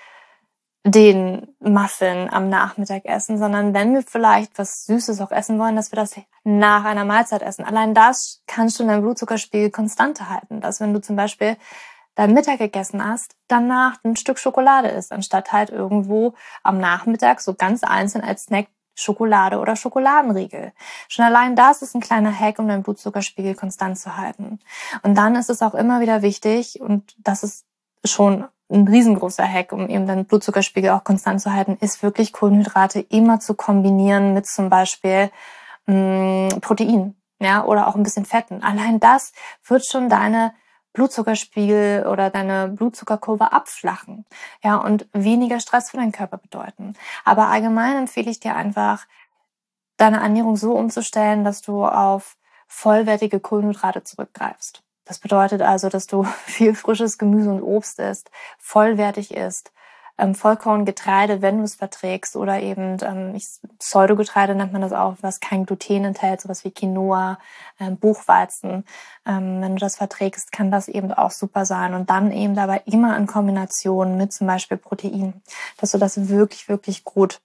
den 0.84 1.54
Muffin 1.60 2.30
am 2.30 2.48
Nachmittag 2.48 3.04
essen, 3.04 3.36
sondern 3.36 3.74
wenn 3.74 3.92
wir 3.92 4.02
vielleicht 4.02 4.58
was 4.58 4.86
Süßes 4.86 5.20
auch 5.20 5.30
essen 5.30 5.58
wollen, 5.58 5.76
dass 5.76 5.92
wir 5.92 5.96
das 5.96 6.14
nach 6.42 6.84
einer 6.84 7.04
Mahlzeit 7.04 7.42
essen. 7.42 7.66
Allein 7.66 7.92
das 7.92 8.42
kannst 8.46 8.80
du 8.80 8.86
deinen 8.86 9.02
Blutzuckerspiegel 9.02 9.70
konstanter 9.70 10.30
halten. 10.30 10.60
Dass 10.62 10.80
wenn 10.80 10.94
du 10.94 11.00
zum 11.00 11.16
Beispiel 11.16 11.58
dein 12.14 12.32
Mittag 12.32 12.58
gegessen 12.58 13.04
hast, 13.04 13.36
danach 13.46 13.98
ein 14.04 14.16
Stück 14.16 14.38
Schokolade 14.38 14.88
isst, 14.88 15.12
anstatt 15.12 15.52
halt 15.52 15.70
irgendwo 15.70 16.34
am 16.62 16.78
Nachmittag 16.78 17.40
so 17.40 17.54
ganz 17.54 17.84
einzeln 17.84 18.24
als 18.24 18.44
Snack 18.44 18.68
Schokolade 18.94 19.58
oder 19.58 19.76
Schokoladenriegel. 19.76 20.72
Schon 21.08 21.24
allein 21.24 21.56
das 21.56 21.82
ist 21.82 21.94
ein 21.94 22.00
kleiner 22.00 22.32
Hack, 22.38 22.58
um 22.58 22.68
deinen 22.68 22.82
Blutzuckerspiegel 22.82 23.54
konstant 23.54 23.98
zu 23.98 24.16
halten. 24.16 24.58
Und 25.02 25.14
dann 25.16 25.36
ist 25.36 25.50
es 25.50 25.62
auch 25.62 25.74
immer 25.74 26.00
wieder 26.00 26.22
wichtig, 26.22 26.80
und 26.80 27.14
das 27.18 27.42
ist 27.42 27.66
schon 28.04 28.46
ein 28.70 28.86
riesengroßer 28.86 29.46
Hack, 29.46 29.72
um 29.72 29.88
eben 29.88 30.06
deinen 30.06 30.26
Blutzuckerspiegel 30.26 30.90
auch 30.90 31.04
konstant 31.04 31.40
zu 31.40 31.52
halten, 31.52 31.76
ist 31.80 32.02
wirklich 32.02 32.32
Kohlenhydrate 32.32 33.00
immer 33.00 33.40
zu 33.40 33.54
kombinieren 33.54 34.32
mit 34.34 34.46
zum 34.46 34.70
Beispiel 34.70 35.30
mh, 35.86 35.94
mm, 35.94 36.60
Protein, 36.60 37.16
ja, 37.40 37.64
oder 37.64 37.88
auch 37.88 37.96
ein 37.96 38.02
bisschen 38.02 38.26
Fetten. 38.26 38.62
Allein 38.62 39.00
das 39.00 39.32
wird 39.66 39.84
schon 39.84 40.08
deine 40.08 40.52
Blutzuckerspiegel 40.92 42.06
oder 42.06 42.30
deine 42.30 42.68
Blutzuckerkurve 42.68 43.52
abflachen, 43.52 44.26
ja, 44.62 44.76
und 44.76 45.08
weniger 45.12 45.60
Stress 45.60 45.90
für 45.90 45.96
deinen 45.96 46.12
Körper 46.12 46.38
bedeuten. 46.38 46.94
Aber 47.24 47.48
allgemein 47.48 47.96
empfehle 47.96 48.30
ich 48.30 48.40
dir 48.40 48.56
einfach, 48.56 49.06
deine 49.96 50.20
Ernährung 50.20 50.56
so 50.56 50.72
umzustellen, 50.72 51.44
dass 51.44 51.62
du 51.62 51.84
auf 51.84 52.36
vollwertige 52.66 53.38
Kohlenhydrate 53.38 54.02
zurückgreifst. 54.02 54.82
Das 55.04 55.18
bedeutet 55.18 55.60
also, 55.60 55.88
dass 55.88 56.06
du 56.06 56.22
viel 56.46 56.74
frisches 56.74 57.18
Gemüse 57.18 57.50
und 57.50 57.62
Obst 57.62 57.98
isst, 57.98 58.30
vollwertig 58.58 59.34
isst, 59.34 59.72
ähm, 60.20 60.34
Vollkorngetreide, 60.34 61.42
wenn 61.42 61.58
du 61.58 61.64
es 61.64 61.74
verträgst, 61.74 62.36
oder 62.36 62.60
eben 62.60 62.98
ähm, 63.02 63.40
Pseudogetreide 63.78 64.54
nennt 64.54 64.72
man 64.72 64.82
das 64.82 64.92
auch, 64.92 65.16
was 65.20 65.40
kein 65.40 65.66
Gluten 65.66 66.04
enthält, 66.04 66.40
sowas 66.40 66.64
wie 66.64 66.70
Quinoa, 66.70 67.38
ähm, 67.80 67.96
Buchweizen. 67.96 68.84
Ähm, 69.26 69.60
wenn 69.60 69.76
du 69.76 69.80
das 69.80 69.96
verträgst, 69.96 70.52
kann 70.52 70.70
das 70.70 70.88
eben 70.88 71.12
auch 71.12 71.30
super 71.30 71.64
sein. 71.64 71.94
Und 71.94 72.10
dann 72.10 72.32
eben 72.32 72.54
dabei 72.54 72.82
immer 72.84 73.16
in 73.16 73.26
Kombination 73.26 74.16
mit 74.16 74.32
zum 74.32 74.46
Beispiel 74.46 74.76
Protein, 74.76 75.42
dass 75.78 75.92
du 75.92 75.98
das 75.98 76.28
wirklich, 76.28 76.68
wirklich 76.68 77.04
gut 77.04 77.40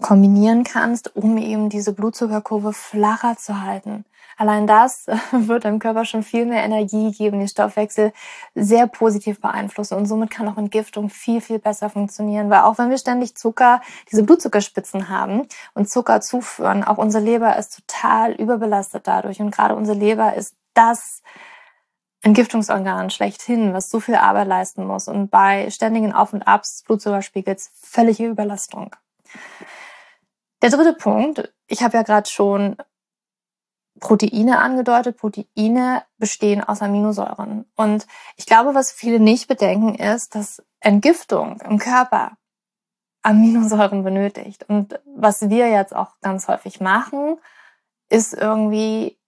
kombinieren 0.00 0.64
kannst, 0.64 1.14
um 1.14 1.36
eben 1.38 1.68
diese 1.68 1.92
Blutzuckerkurve 1.92 2.72
flacher 2.72 3.36
zu 3.36 3.62
halten. 3.62 4.04
Allein 4.36 4.66
das 4.66 5.06
wird 5.32 5.64
deinem 5.64 5.78
Körper 5.78 6.04
schon 6.04 6.22
viel 6.22 6.46
mehr 6.46 6.64
Energie 6.64 7.12
geben, 7.12 7.38
den 7.38 7.48
Stoffwechsel 7.48 8.12
sehr 8.54 8.86
positiv 8.86 9.40
beeinflussen 9.40 9.94
und 9.94 10.06
somit 10.06 10.30
kann 10.30 10.48
auch 10.48 10.58
Entgiftung 10.58 11.10
viel, 11.10 11.40
viel 11.40 11.58
besser 11.58 11.90
funktionieren, 11.90 12.50
weil 12.50 12.62
auch 12.62 12.78
wenn 12.78 12.90
wir 12.90 12.98
ständig 12.98 13.36
Zucker, 13.36 13.80
diese 14.10 14.22
Blutzuckerspitzen 14.22 15.08
haben 15.08 15.46
und 15.74 15.88
Zucker 15.88 16.20
zuführen, 16.20 16.84
auch 16.84 16.98
unsere 16.98 17.22
Leber 17.24 17.56
ist 17.56 17.80
total 17.86 18.32
überbelastet 18.32 19.06
dadurch. 19.06 19.40
Und 19.40 19.50
gerade 19.50 19.74
unsere 19.74 19.98
Leber 19.98 20.34
ist 20.34 20.56
das 20.74 21.22
Entgiftungsorgan 22.22 23.10
schlechthin, 23.10 23.74
was 23.74 23.90
so 23.90 24.00
viel 24.00 24.14
Arbeit 24.14 24.48
leisten 24.48 24.86
muss. 24.86 25.08
Und 25.08 25.30
bei 25.30 25.70
ständigen 25.70 26.12
Auf 26.12 26.32
und 26.32 26.42
Abs 26.42 26.82
Blutzuckerspiegels 26.86 27.70
völlige 27.82 28.26
Überlastung. 28.26 28.96
Der 30.62 30.70
dritte 30.70 30.94
Punkt, 30.94 31.52
ich 31.66 31.82
habe 31.82 31.98
ja 31.98 32.02
gerade 32.02 32.28
schon 32.28 32.76
Proteine 34.04 34.58
angedeutet. 34.58 35.16
Proteine 35.16 36.04
bestehen 36.18 36.62
aus 36.62 36.82
Aminosäuren. 36.82 37.64
Und 37.74 38.06
ich 38.36 38.46
glaube, 38.46 38.74
was 38.74 38.92
viele 38.92 39.18
nicht 39.18 39.48
bedenken, 39.48 39.94
ist, 39.94 40.34
dass 40.34 40.62
Entgiftung 40.78 41.60
im 41.62 41.78
Körper 41.78 42.32
Aminosäuren 43.22 44.04
benötigt. 44.04 44.68
Und 44.68 45.00
was 45.16 45.48
wir 45.48 45.68
jetzt 45.68 45.96
auch 45.96 46.20
ganz 46.20 46.46
häufig 46.46 46.80
machen, 46.80 47.38
ist 48.10 48.34
irgendwie 48.34 49.18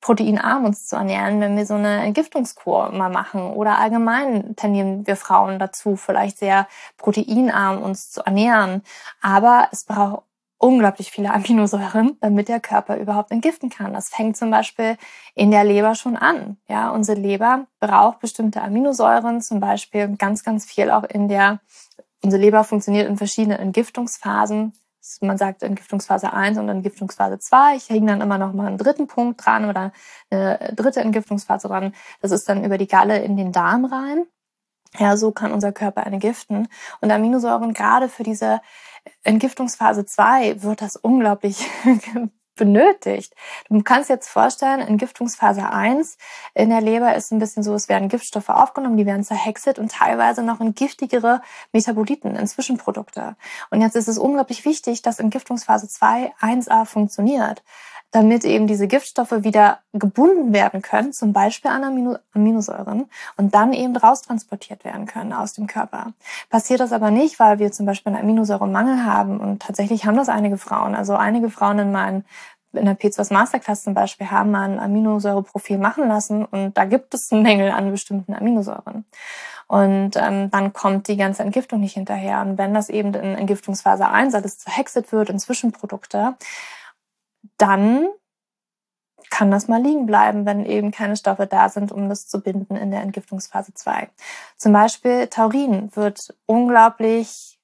proteinarm 0.00 0.66
uns 0.66 0.86
zu 0.86 0.96
ernähren, 0.96 1.40
wenn 1.40 1.56
wir 1.56 1.64
so 1.64 1.74
eine 1.74 2.04
Entgiftungskur 2.04 2.92
mal 2.92 3.10
machen. 3.10 3.52
Oder 3.54 3.78
allgemein 3.78 4.54
tendieren 4.56 5.06
wir 5.06 5.16
Frauen 5.16 5.58
dazu, 5.58 5.96
vielleicht 5.96 6.38
sehr 6.38 6.68
proteinarm 6.98 7.82
uns 7.82 8.10
zu 8.10 8.20
ernähren. 8.24 8.82
Aber 9.22 9.68
es 9.72 9.84
braucht 9.84 10.27
unglaublich 10.58 11.10
viele 11.10 11.32
Aminosäuren, 11.32 12.16
damit 12.20 12.48
der 12.48 12.60
Körper 12.60 12.96
überhaupt 12.96 13.30
entgiften 13.30 13.70
kann. 13.70 13.94
Das 13.94 14.08
fängt 14.08 14.36
zum 14.36 14.50
Beispiel 14.50 14.96
in 15.34 15.50
der 15.50 15.64
Leber 15.64 15.94
schon 15.94 16.16
an. 16.16 16.58
Ja, 16.68 16.90
unsere 16.90 17.18
Leber 17.18 17.66
braucht 17.80 18.18
bestimmte 18.18 18.60
Aminosäuren, 18.62 19.40
zum 19.40 19.60
Beispiel 19.60 20.16
ganz, 20.16 20.42
ganz 20.42 20.66
viel 20.66 20.90
auch 20.90 21.04
in 21.04 21.28
der, 21.28 21.60
unsere 22.22 22.42
Leber 22.42 22.64
funktioniert 22.64 23.08
in 23.08 23.16
verschiedenen 23.16 23.58
Entgiftungsphasen. 23.58 24.72
Man 25.20 25.38
sagt 25.38 25.62
Entgiftungsphase 25.62 26.32
1 26.32 26.58
und 26.58 26.68
Entgiftungsphase 26.68 27.38
2. 27.38 27.76
Ich 27.76 27.88
hänge 27.88 28.08
dann 28.08 28.20
immer 28.20 28.36
noch 28.36 28.52
mal 28.52 28.66
einen 28.66 28.78
dritten 28.78 29.06
Punkt 29.06 29.42
dran 29.44 29.64
oder 29.64 29.92
eine 30.28 30.72
dritte 30.74 31.00
Entgiftungsphase 31.00 31.68
dran. 31.68 31.94
Das 32.20 32.30
ist 32.30 32.48
dann 32.48 32.64
über 32.64 32.76
die 32.76 32.88
Galle 32.88 33.18
in 33.20 33.36
den 33.36 33.52
Darm 33.52 33.86
rein. 33.86 34.26
Ja, 34.96 35.16
so 35.16 35.32
kann 35.32 35.52
unser 35.52 35.72
Körper 35.72 36.06
entgiften. 36.06 36.68
Und 37.00 37.10
Aminosäuren 37.10 37.74
gerade 37.74 38.08
für 38.08 38.22
diese 38.22 38.60
Entgiftungsphase 39.22 40.06
2 40.06 40.62
wird 40.62 40.80
das 40.80 40.96
unglaublich 40.96 41.66
benötigt. 42.58 43.34
Du 43.68 43.82
kannst 43.82 44.10
jetzt 44.10 44.28
vorstellen, 44.28 44.80
Entgiftungsphase 44.80 45.70
1 45.70 46.18
in 46.54 46.70
der 46.70 46.80
Leber 46.80 47.14
ist 47.14 47.30
ein 47.32 47.38
bisschen 47.38 47.62
so, 47.62 47.74
es 47.74 47.88
werden 47.88 48.08
Giftstoffe 48.08 48.48
aufgenommen, 48.48 48.96
die 48.96 49.06
werden 49.06 49.22
zerhexet 49.22 49.78
und 49.78 49.92
teilweise 49.92 50.42
noch 50.42 50.60
in 50.60 50.74
giftigere 50.74 51.40
Metaboliten, 51.72 52.34
in 52.34 52.46
Zwischenprodukte. 52.46 53.36
Und 53.70 53.80
jetzt 53.80 53.94
ist 53.94 54.08
es 54.08 54.18
unglaublich 54.18 54.64
wichtig, 54.64 55.02
dass 55.02 55.20
Entgiftungsphase 55.20 55.88
2 55.88 56.34
1a 56.40 56.84
funktioniert 56.84 57.62
damit 58.10 58.44
eben 58.44 58.66
diese 58.66 58.88
Giftstoffe 58.88 59.42
wieder 59.44 59.80
gebunden 59.92 60.52
werden 60.52 60.80
können, 60.82 61.12
zum 61.12 61.32
Beispiel 61.32 61.70
an 61.70 61.84
Amino 61.84 62.16
Aminosäuren, 62.32 63.06
und 63.36 63.54
dann 63.54 63.72
eben 63.72 63.96
raustransportiert 63.96 64.84
werden 64.84 65.06
können 65.06 65.32
aus 65.32 65.52
dem 65.52 65.66
Körper. 65.66 66.12
Passiert 66.48 66.80
das 66.80 66.92
aber 66.92 67.10
nicht, 67.10 67.38
weil 67.38 67.58
wir 67.58 67.70
zum 67.70 67.86
Beispiel 67.86 68.12
einen 68.12 68.22
Aminosäuremangel 68.22 69.04
haben 69.04 69.40
und 69.40 69.62
tatsächlich 69.62 70.06
haben 70.06 70.16
das 70.16 70.28
einige 70.28 70.56
Frauen. 70.56 70.94
Also 70.94 71.16
einige 71.16 71.50
Frauen 71.50 71.78
in 71.78 71.92
meinen 71.92 72.24
in 72.72 72.84
der 72.84 72.98
P2 72.98 73.32
Masterclass 73.32 73.82
zum 73.82 73.94
Beispiel 73.94 74.30
haben 74.30 74.50
mal 74.50 74.68
ein 74.68 74.78
Aminosäureprofil 74.78 75.78
machen 75.78 76.06
lassen 76.06 76.44
und 76.44 76.76
da 76.76 76.84
gibt 76.84 77.14
es 77.14 77.32
einen 77.32 77.42
Mängel 77.42 77.70
an 77.70 77.90
bestimmten 77.90 78.34
Aminosäuren. 78.34 79.06
Und 79.66 80.16
ähm, 80.16 80.50
dann 80.50 80.72
kommt 80.72 81.08
die 81.08 81.16
ganze 81.16 81.42
Entgiftung 81.42 81.80
nicht 81.80 81.94
hinterher. 81.94 82.40
Und 82.40 82.56
wenn 82.56 82.72
das 82.72 82.88
eben 82.88 83.12
in 83.12 83.36
Entgiftungsphase 83.36 84.08
1 84.08 84.34
alles 84.34 84.58
zerhexet 84.58 85.12
wird 85.12 85.28
in 85.28 85.38
Zwischenprodukte, 85.38 86.36
dann 87.58 88.08
kann 89.30 89.50
das 89.50 89.68
mal 89.68 89.82
liegen 89.82 90.06
bleiben, 90.06 90.46
wenn 90.46 90.64
eben 90.64 90.90
keine 90.90 91.16
Stoffe 91.16 91.46
da 91.46 91.68
sind, 91.68 91.92
um 91.92 92.08
das 92.08 92.26
zu 92.28 92.40
binden 92.40 92.76
in 92.76 92.90
der 92.90 93.02
Entgiftungsphase 93.02 93.74
2. 93.74 94.08
Zum 94.56 94.72
Beispiel 94.72 95.26
Taurin 95.26 95.94
wird 95.94 96.34
unglaublich, 96.46 97.58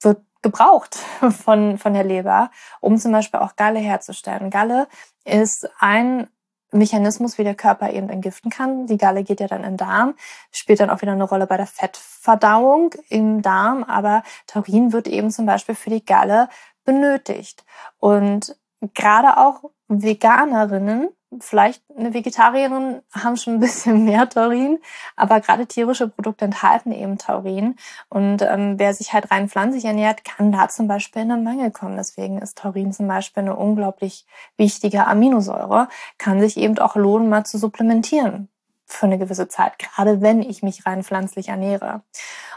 wird 0.00 0.22
gebraucht 0.42 0.96
von, 1.30 1.78
von 1.78 1.94
der 1.94 2.04
Leber, 2.04 2.50
um 2.80 2.98
zum 2.98 3.12
Beispiel 3.12 3.40
auch 3.40 3.56
Galle 3.56 3.78
herzustellen. 3.78 4.50
Galle 4.50 4.88
ist 5.24 5.68
ein 5.78 6.28
Mechanismus, 6.72 7.38
wie 7.38 7.44
der 7.44 7.54
Körper 7.54 7.92
eben 7.92 8.08
entgiften 8.08 8.50
kann. 8.50 8.86
Die 8.86 8.98
Galle 8.98 9.22
geht 9.22 9.40
ja 9.40 9.46
dann 9.46 9.62
in 9.62 9.72
den 9.72 9.76
Darm, 9.76 10.14
spielt 10.50 10.80
dann 10.80 10.90
auch 10.90 11.02
wieder 11.02 11.12
eine 11.12 11.24
Rolle 11.24 11.46
bei 11.46 11.56
der 11.56 11.68
Fettverdauung 11.68 12.90
im 13.08 13.42
Darm, 13.42 13.84
aber 13.84 14.24
Taurin 14.48 14.92
wird 14.92 15.06
eben 15.06 15.30
zum 15.30 15.46
Beispiel 15.46 15.76
für 15.76 15.90
die 15.90 16.04
Galle 16.04 16.48
benötigt. 16.84 17.64
Und 17.98 18.56
gerade 18.94 19.38
auch 19.38 19.70
Veganerinnen 19.88 21.08
vielleicht 21.40 21.82
eine 21.96 22.14
Vegetarierin 22.14 23.02
haben 23.12 23.36
schon 23.36 23.54
ein 23.54 23.60
bisschen 23.60 24.04
mehr 24.04 24.28
Taurin, 24.28 24.78
aber 25.16 25.40
gerade 25.40 25.66
tierische 25.66 26.08
Produkte 26.08 26.44
enthalten 26.44 26.92
eben 26.92 27.18
Taurin. 27.18 27.76
Und 28.08 28.42
ähm, 28.42 28.78
wer 28.78 28.94
sich 28.94 29.12
halt 29.12 29.30
rein 29.30 29.48
pflanzlich 29.48 29.84
ernährt, 29.84 30.24
kann 30.24 30.52
da 30.52 30.68
zum 30.68 30.88
Beispiel 30.88 31.22
in 31.22 31.32
einen 31.32 31.44
Mangel 31.44 31.70
kommen. 31.70 31.96
Deswegen 31.96 32.38
ist 32.38 32.58
Taurin 32.58 32.92
zum 32.92 33.08
Beispiel 33.08 33.42
eine 33.42 33.56
unglaublich 33.56 34.26
wichtige 34.56 35.06
Aminosäure, 35.06 35.88
kann 36.18 36.40
sich 36.40 36.56
eben 36.56 36.78
auch 36.78 36.96
lohnen, 36.96 37.28
mal 37.28 37.44
zu 37.44 37.58
supplementieren 37.58 38.48
für 38.86 39.06
eine 39.06 39.18
gewisse 39.18 39.48
Zeit, 39.48 39.78
gerade 39.78 40.20
wenn 40.20 40.42
ich 40.42 40.62
mich 40.62 40.86
rein 40.86 41.02
pflanzlich 41.02 41.48
ernähre. 41.48 42.02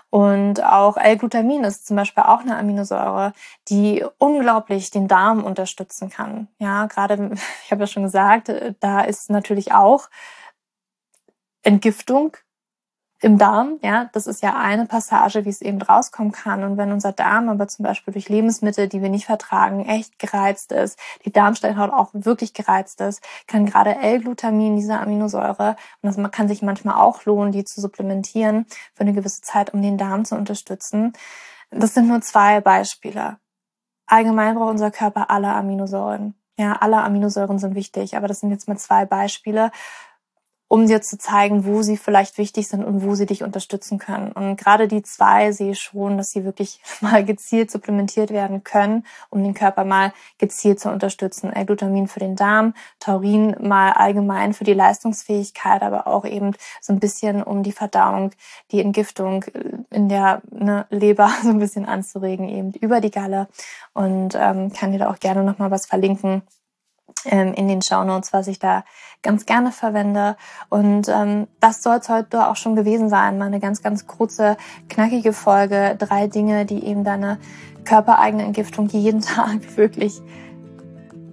Und 0.10 0.64
auch 0.64 0.96
L-Glutamin 0.98 1.64
ist 1.64 1.86
zum 1.86 1.98
Beispiel 1.98 2.24
auch 2.24 2.40
eine 2.40 2.58
Aminosäure, 2.58 3.34
die 3.68 4.06
unglaublich 4.18 4.90
den 4.90 5.08
Darm 5.08 5.44
unterstützen 5.44 6.10
kann. 6.10 6.48
Ja, 6.60 6.86
gerade, 6.86 7.32
ich 7.66 7.72
habe 7.72 7.82
ja 7.82 7.88
schon 7.88 8.04
gesagt, 8.04 8.52
da 8.80 9.02
ist 9.02 9.30
natürlich 9.30 9.74
auch 9.74 10.10
Entgiftung 11.64 12.38
im 13.22 13.40
Darm, 13.40 13.80
ja, 13.82 14.10
das 14.14 14.28
ist 14.28 14.44
ja 14.44 14.56
eine 14.56 14.86
Passage, 14.86 15.44
wie 15.46 15.50
es 15.50 15.62
eben 15.62 15.82
rauskommen 15.82 16.32
kann. 16.32 16.64
Und 16.64 16.78
wenn 16.78 16.92
unser 16.92 17.14
Darm 17.14 17.50
aber 17.50 17.68
zum 17.68 17.84
Beispiel 17.84 18.14
durch 18.14 18.30
Lebensmittel, 18.30 18.88
die 18.88 19.02
wir 19.02 19.10
nicht 19.10 19.26
vertragen, 19.26 19.86
echt 19.86 20.20
gereizt 20.20 20.72
ist, 20.72 21.00
die 21.26 21.32
Darmsteinhaut 21.32 21.92
auch 21.92 22.10
wirklich 22.14 22.54
gereizt 22.54 23.02
ist, 23.02 23.24
kann 23.48 23.66
gerade 23.66 23.96
L-Glutamin, 23.96 24.76
diese 24.76 25.00
Aminosäure, 25.00 25.76
und 26.02 26.16
das 26.16 26.32
kann 26.32 26.48
sich 26.48 26.62
manchmal 26.62 26.96
auch 26.96 27.26
lohnen, 27.26 27.52
die 27.52 27.64
zu 27.64 27.82
supplementieren 27.82 28.68
für 28.94 29.02
eine 29.02 29.14
gewisse 29.14 29.42
Zeit, 29.42 29.74
um 29.74 29.82
den 29.82 29.98
Darm 29.98 30.24
zu 30.24 30.36
unterstützen. 30.36 31.14
Das 31.72 31.96
sind 31.96 32.08
nur 32.08 32.22
zwei 32.22 32.62
Beispiele. 32.62 33.38
Allgemein 34.06 34.56
braucht 34.56 34.72
unser 34.72 34.92
Körper 34.92 35.30
alle 35.32 35.50
Aminosäuren. 35.50 36.36
Ja, 36.60 36.74
alle 36.74 37.04
Aminosäuren 37.04 37.60
sind 37.60 37.76
wichtig, 37.76 38.16
aber 38.16 38.28
das 38.28 38.40
sind 38.40 38.52
jetzt 38.52 38.68
mal 38.68 38.78
zwei 38.78 39.06
Beispiele 39.06 39.72
um 40.68 40.86
dir 40.88 41.02
zu 41.02 41.18
zeigen, 41.18 41.66
wo 41.66 41.82
sie 41.82 41.98
vielleicht 41.98 42.38
wichtig 42.38 42.68
sind 42.68 42.84
und 42.84 43.04
wo 43.04 43.16
sie 43.16 43.26
dich 43.26 43.44
unterstützen 43.44 44.00
können. 44.00 44.32
Und 44.32 44.58
gerade 44.58 44.88
die 44.88 45.02
zwei 45.02 45.52
sehe 45.52 45.72
ich 45.72 45.80
schon, 45.80 46.18
dass 46.18 46.30
sie 46.30 46.44
wirklich 46.44 46.82
mal 47.02 47.24
gezielt 47.24 47.72
supplementiert 47.72 48.32
werden 48.32 48.64
können, 48.64 49.06
um 49.30 49.44
den 49.44 49.54
Körper 49.54 49.86
mal 49.86 50.14
gezielt 50.38 50.80
zu 50.80 50.90
unterstützen. 50.90 51.54
L-Glutamin 51.54 52.08
für 52.08 52.20
den 52.20 52.36
Darm, 52.36 52.74
Taurin 53.00 53.56
mal 53.62 53.92
allgemein 53.92 54.54
für 54.54 54.66
die 54.66 54.74
Leistungsfähigkeit, 54.74 55.82
aber 55.82 56.08
auch 56.08 56.26
eben 56.26 56.54
so 56.82 56.94
ein 56.94 57.00
bisschen 57.00 57.44
um 57.44 57.64
die 57.64 57.72
Verdauung, 57.72 58.32
die 58.72 58.82
Entgiftung 58.82 59.46
in 59.90 60.10
der 60.10 60.42
ne, 60.52 60.86
Leber 60.90 61.32
so 61.44 61.50
ein 61.50 61.60
bisschen 61.60 61.86
anzuregen, 61.86 62.50
eben 62.50 62.74
über 62.74 63.00
die 63.00 63.12
Galle. 63.12 63.48
Und 63.94 64.36
ähm, 64.36 64.74
kann 64.74 64.92
dir 64.92 65.00
da 65.00 65.10
auch 65.10 65.20
gerne 65.20 65.44
nochmal 65.44 65.72
was 65.72 65.86
verlinken 65.86 66.44
ähm, 67.26 67.54
in 67.54 67.68
den 67.68 67.82
Shownotes, 67.82 68.34
was 68.34 68.48
ich 68.48 68.60
da 68.60 68.84
ganz 69.24 69.46
gerne 69.46 69.72
verwende. 69.72 70.38
Und 70.70 71.10
ähm, 71.10 71.48
das 71.60 71.84
soll 71.84 71.98
es 71.98 72.10
heute 72.10 72.48
auch 72.48 72.56
schon 72.56 72.76
gewesen 72.76 73.10
sein. 73.10 73.38
Mal 73.38 73.46
eine 73.46 73.60
ganz, 73.60 73.82
ganz 73.82 74.08
kurze, 74.08 74.58
knackige 74.90 75.34
Folge. 75.34 75.96
Drei 75.98 76.28
Dinge, 76.28 76.66
die 76.66 76.84
eben 76.86 77.04
deine 77.04 77.40
körpereigene 77.84 78.44
Entgiftung 78.44 78.88
jeden 78.92 79.22
Tag 79.22 79.78
wirklich 79.78 80.22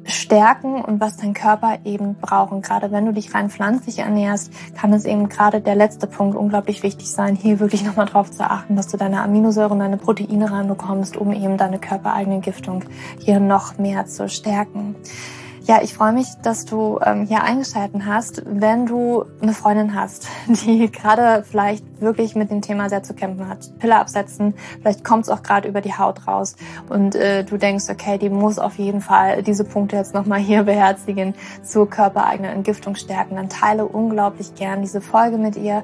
stärken 0.07 0.83
und 0.83 1.01
was 1.01 1.17
dein 1.17 1.35
Körper 1.35 1.79
eben 1.85 2.17
braucht. 2.17 2.53
Und 2.53 2.63
gerade 2.63 2.93
wenn 2.93 3.07
du 3.07 3.13
dich 3.13 3.35
rein 3.35 3.51
pflanzlich 3.51 4.01
ernährst, 4.01 4.53
kann 4.75 4.93
es 4.93 5.05
eben 5.05 5.29
gerade 5.29 5.61
der 5.61 5.75
letzte 5.75 6.07
Punkt 6.07 6.37
unglaublich 6.37 6.83
wichtig 6.83 7.11
sein, 7.11 7.37
hier 7.37 7.61
wirklich 7.61 7.85
nochmal 7.85 8.07
drauf 8.07 8.31
zu 8.31 8.45
achten, 8.45 8.77
dass 8.77 8.89
du 8.89 8.97
deine 8.97 9.23
Aminosäuren, 9.23 9.79
deine 9.79 9.97
Proteine 9.97 10.51
reinbekommst, 10.51 11.17
um 11.17 11.33
eben 11.33 11.57
deine 11.57 11.79
körpereigene 11.79 12.37
Entgiftung 12.37 12.85
hier 13.19 13.41
noch 13.41 13.79
mehr 13.79 14.07
zu 14.07 14.29
stärken. 14.29 14.95
Ja, 15.67 15.81
ich 15.83 15.95
freue 15.95 16.13
mich, 16.13 16.27
dass 16.43 16.67
du 16.67 17.01
ähm, 17.03 17.25
hier 17.25 17.43
eingeschaltet 17.43 18.03
hast. 18.05 18.43
Wenn 18.45 18.85
du 18.85 19.25
eine 19.41 19.55
Freundin 19.55 19.95
hast, 19.95 20.29
die 20.47 20.93
gerade 20.93 21.43
vielleicht 21.43 22.03
wirklich 22.03 22.35
mit 22.35 22.51
dem 22.51 22.61
Thema 22.61 22.91
sehr 22.91 23.03
zu 23.03 23.15
kämpfen 23.15 23.49
hat, 23.49 23.79
Pille 23.79 23.97
absetzen, 23.97 24.53
vielleicht 24.81 25.05
kommt 25.05 25.23
es 25.23 25.31
auch 25.31 25.43
gerade 25.43 25.67
über 25.67 25.81
die 25.81 25.95
Haut 25.95 26.27
raus. 26.27 26.57
Und 26.91 27.15
äh, 27.15 27.45
du 27.45 27.57
denkst, 27.57 27.87
okay, 27.89 28.19
die 28.19 28.29
muss 28.29 28.59
auf 28.59 28.77
jeden 28.77 29.01
Fall 29.01 29.43
diese 29.43 29.65
Punkte 29.65 29.97
jetzt 29.97 30.13
nochmal 30.13 30.39
hier 30.39 30.63
beherzigen, 30.65 31.35
zur 31.63 31.89
körpereigenen 31.89 32.53
Entgiftung 32.53 32.95
stärken, 32.95 33.37
dann 33.37 33.49
teile 33.49 33.87
unglaublich 33.87 34.55
gern 34.55 34.83
diese 34.83 35.01
Folge 35.01 35.39
mit 35.39 35.57
ihr 35.57 35.83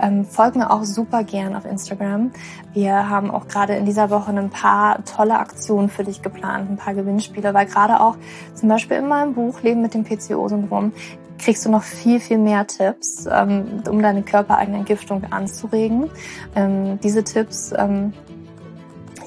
ähm, 0.00 0.24
folg 0.24 0.56
mir 0.56 0.70
auch 0.70 0.84
super 0.84 1.24
gern 1.24 1.54
auf 1.54 1.64
Instagram. 1.64 2.30
Wir 2.72 3.08
haben 3.08 3.30
auch 3.30 3.48
gerade 3.48 3.74
in 3.74 3.86
dieser 3.86 4.10
Woche 4.10 4.32
ein 4.32 4.50
paar 4.50 5.04
tolle 5.04 5.38
Aktionen 5.38 5.88
für 5.88 6.04
dich 6.04 6.22
geplant, 6.22 6.70
ein 6.70 6.76
paar 6.76 6.94
Gewinnspiele, 6.94 7.54
weil 7.54 7.66
gerade 7.66 8.00
auch 8.00 8.16
zum 8.54 8.68
Beispiel 8.68 8.98
in 8.98 9.08
meinem 9.08 9.34
Buch 9.34 9.62
Leben 9.62 9.82
mit 9.82 9.94
dem 9.94 10.04
PCO-Syndrom 10.04 10.92
kriegst 11.38 11.66
du 11.66 11.70
noch 11.70 11.82
viel, 11.82 12.20
viel 12.20 12.38
mehr 12.38 12.66
Tipps, 12.66 13.26
ähm, 13.30 13.82
um 13.88 14.00
deine 14.00 14.22
körpereigene 14.22 14.78
Entgiftung 14.78 15.24
anzuregen. 15.30 16.10
Ähm, 16.54 16.98
diese 17.02 17.24
Tipps 17.24 17.72
ähm, 17.76 18.12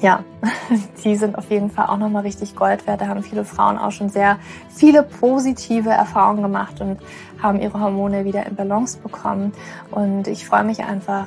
ja, 0.00 0.24
die 1.04 1.16
sind 1.16 1.36
auf 1.36 1.50
jeden 1.50 1.70
Fall 1.70 1.86
auch 1.86 1.96
nochmal 1.96 2.22
richtig 2.22 2.54
Gold 2.56 2.86
wert. 2.86 3.00
Da 3.00 3.08
haben 3.08 3.22
viele 3.22 3.44
Frauen 3.44 3.78
auch 3.78 3.92
schon 3.92 4.08
sehr 4.08 4.38
viele 4.68 5.02
positive 5.02 5.90
Erfahrungen 5.90 6.42
gemacht 6.42 6.80
und 6.80 6.98
haben 7.42 7.60
ihre 7.60 7.80
Hormone 7.80 8.24
wieder 8.24 8.46
in 8.46 8.54
Balance 8.54 8.98
bekommen. 8.98 9.52
Und 9.90 10.28
ich 10.28 10.46
freue 10.46 10.64
mich 10.64 10.84
einfach, 10.84 11.26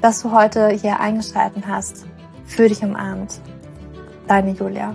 dass 0.00 0.22
du 0.22 0.32
heute 0.32 0.68
hier 0.68 1.00
eingeschaltet 1.00 1.64
hast. 1.66 2.06
Für 2.46 2.68
dich 2.68 2.82
umarmt. 2.82 3.40
Deine 4.26 4.52
Julia. 4.52 4.94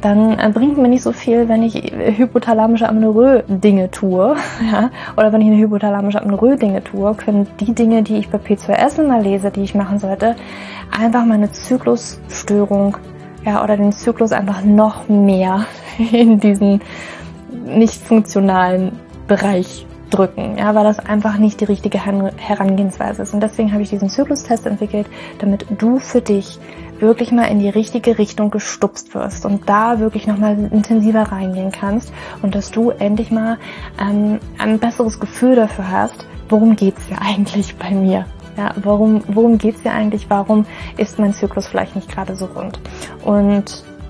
dann 0.00 0.38
äh, 0.38 0.50
bringt 0.52 0.78
mir 0.78 0.88
nicht 0.88 1.02
so 1.02 1.12
viel, 1.12 1.48
wenn 1.48 1.62
ich 1.62 1.74
hypothalamische 1.74 2.88
Amenorrhoe-Dinge 2.88 3.90
tue, 3.90 4.36
ja, 4.72 4.90
oder 5.16 5.32
wenn 5.32 5.40
ich 5.40 5.48
eine 5.48 5.58
hypothalamische 5.58 6.20
Amenorrhoe-Dinge 6.20 6.84
tue, 6.84 7.14
können 7.14 7.46
die 7.60 7.74
Dinge, 7.74 8.02
die 8.02 8.16
ich 8.16 8.28
bei 8.28 8.38
P2S 8.38 9.00
immer 9.02 9.20
lese, 9.20 9.50
die 9.50 9.62
ich 9.62 9.74
machen 9.74 9.98
sollte, 9.98 10.36
einfach 10.90 11.24
meine 11.24 11.50
Zyklusstörung, 11.50 12.96
ja, 13.44 13.62
oder 13.62 13.76
den 13.76 13.92
Zyklus 13.92 14.32
einfach 14.32 14.62
noch 14.64 15.08
mehr 15.08 15.66
in 16.12 16.40
diesen 16.40 16.80
nicht 17.64 18.02
funktionalen 18.02 18.92
Bereich 19.26 19.86
drücken, 20.10 20.56
ja, 20.58 20.74
weil 20.74 20.84
das 20.84 20.98
einfach 20.98 21.38
nicht 21.38 21.60
die 21.60 21.64
richtige 21.64 22.04
Herangehensweise 22.04 23.22
ist. 23.22 23.34
Und 23.34 23.42
deswegen 23.42 23.72
habe 23.72 23.82
ich 23.82 23.90
diesen 23.90 24.08
Zyklustest 24.08 24.66
entwickelt, 24.66 25.06
damit 25.38 25.66
du 25.78 25.98
für 25.98 26.20
dich 26.20 26.58
wirklich 27.00 27.32
mal 27.32 27.44
in 27.44 27.58
die 27.58 27.68
richtige 27.68 28.18
Richtung 28.18 28.50
gestupst 28.50 29.14
wirst 29.14 29.44
und 29.44 29.68
da 29.68 29.98
wirklich 29.98 30.26
nochmal 30.26 30.56
intensiver 30.70 31.22
reingehen 31.22 31.70
kannst 31.70 32.12
und 32.42 32.54
dass 32.54 32.70
du 32.70 32.90
endlich 32.90 33.30
mal 33.30 33.58
ähm, 34.00 34.38
ein 34.58 34.78
besseres 34.78 35.20
Gefühl 35.20 35.56
dafür 35.56 35.90
hast, 35.90 36.26
worum 36.48 36.76
geht's 36.76 37.02
hier 37.06 37.20
eigentlich 37.20 37.76
bei 37.76 37.90
mir. 37.90 38.24
Ja, 38.56 38.72
warum, 38.76 39.22
worum 39.28 39.58
geht's 39.58 39.82
hier 39.82 39.92
eigentlich? 39.92 40.30
Warum 40.30 40.64
ist 40.96 41.18
mein 41.18 41.34
Zyklus 41.34 41.66
vielleicht 41.66 41.94
nicht 41.94 42.10
gerade 42.10 42.36
so 42.36 42.46
rund? 42.46 42.80
Und 43.22 43.84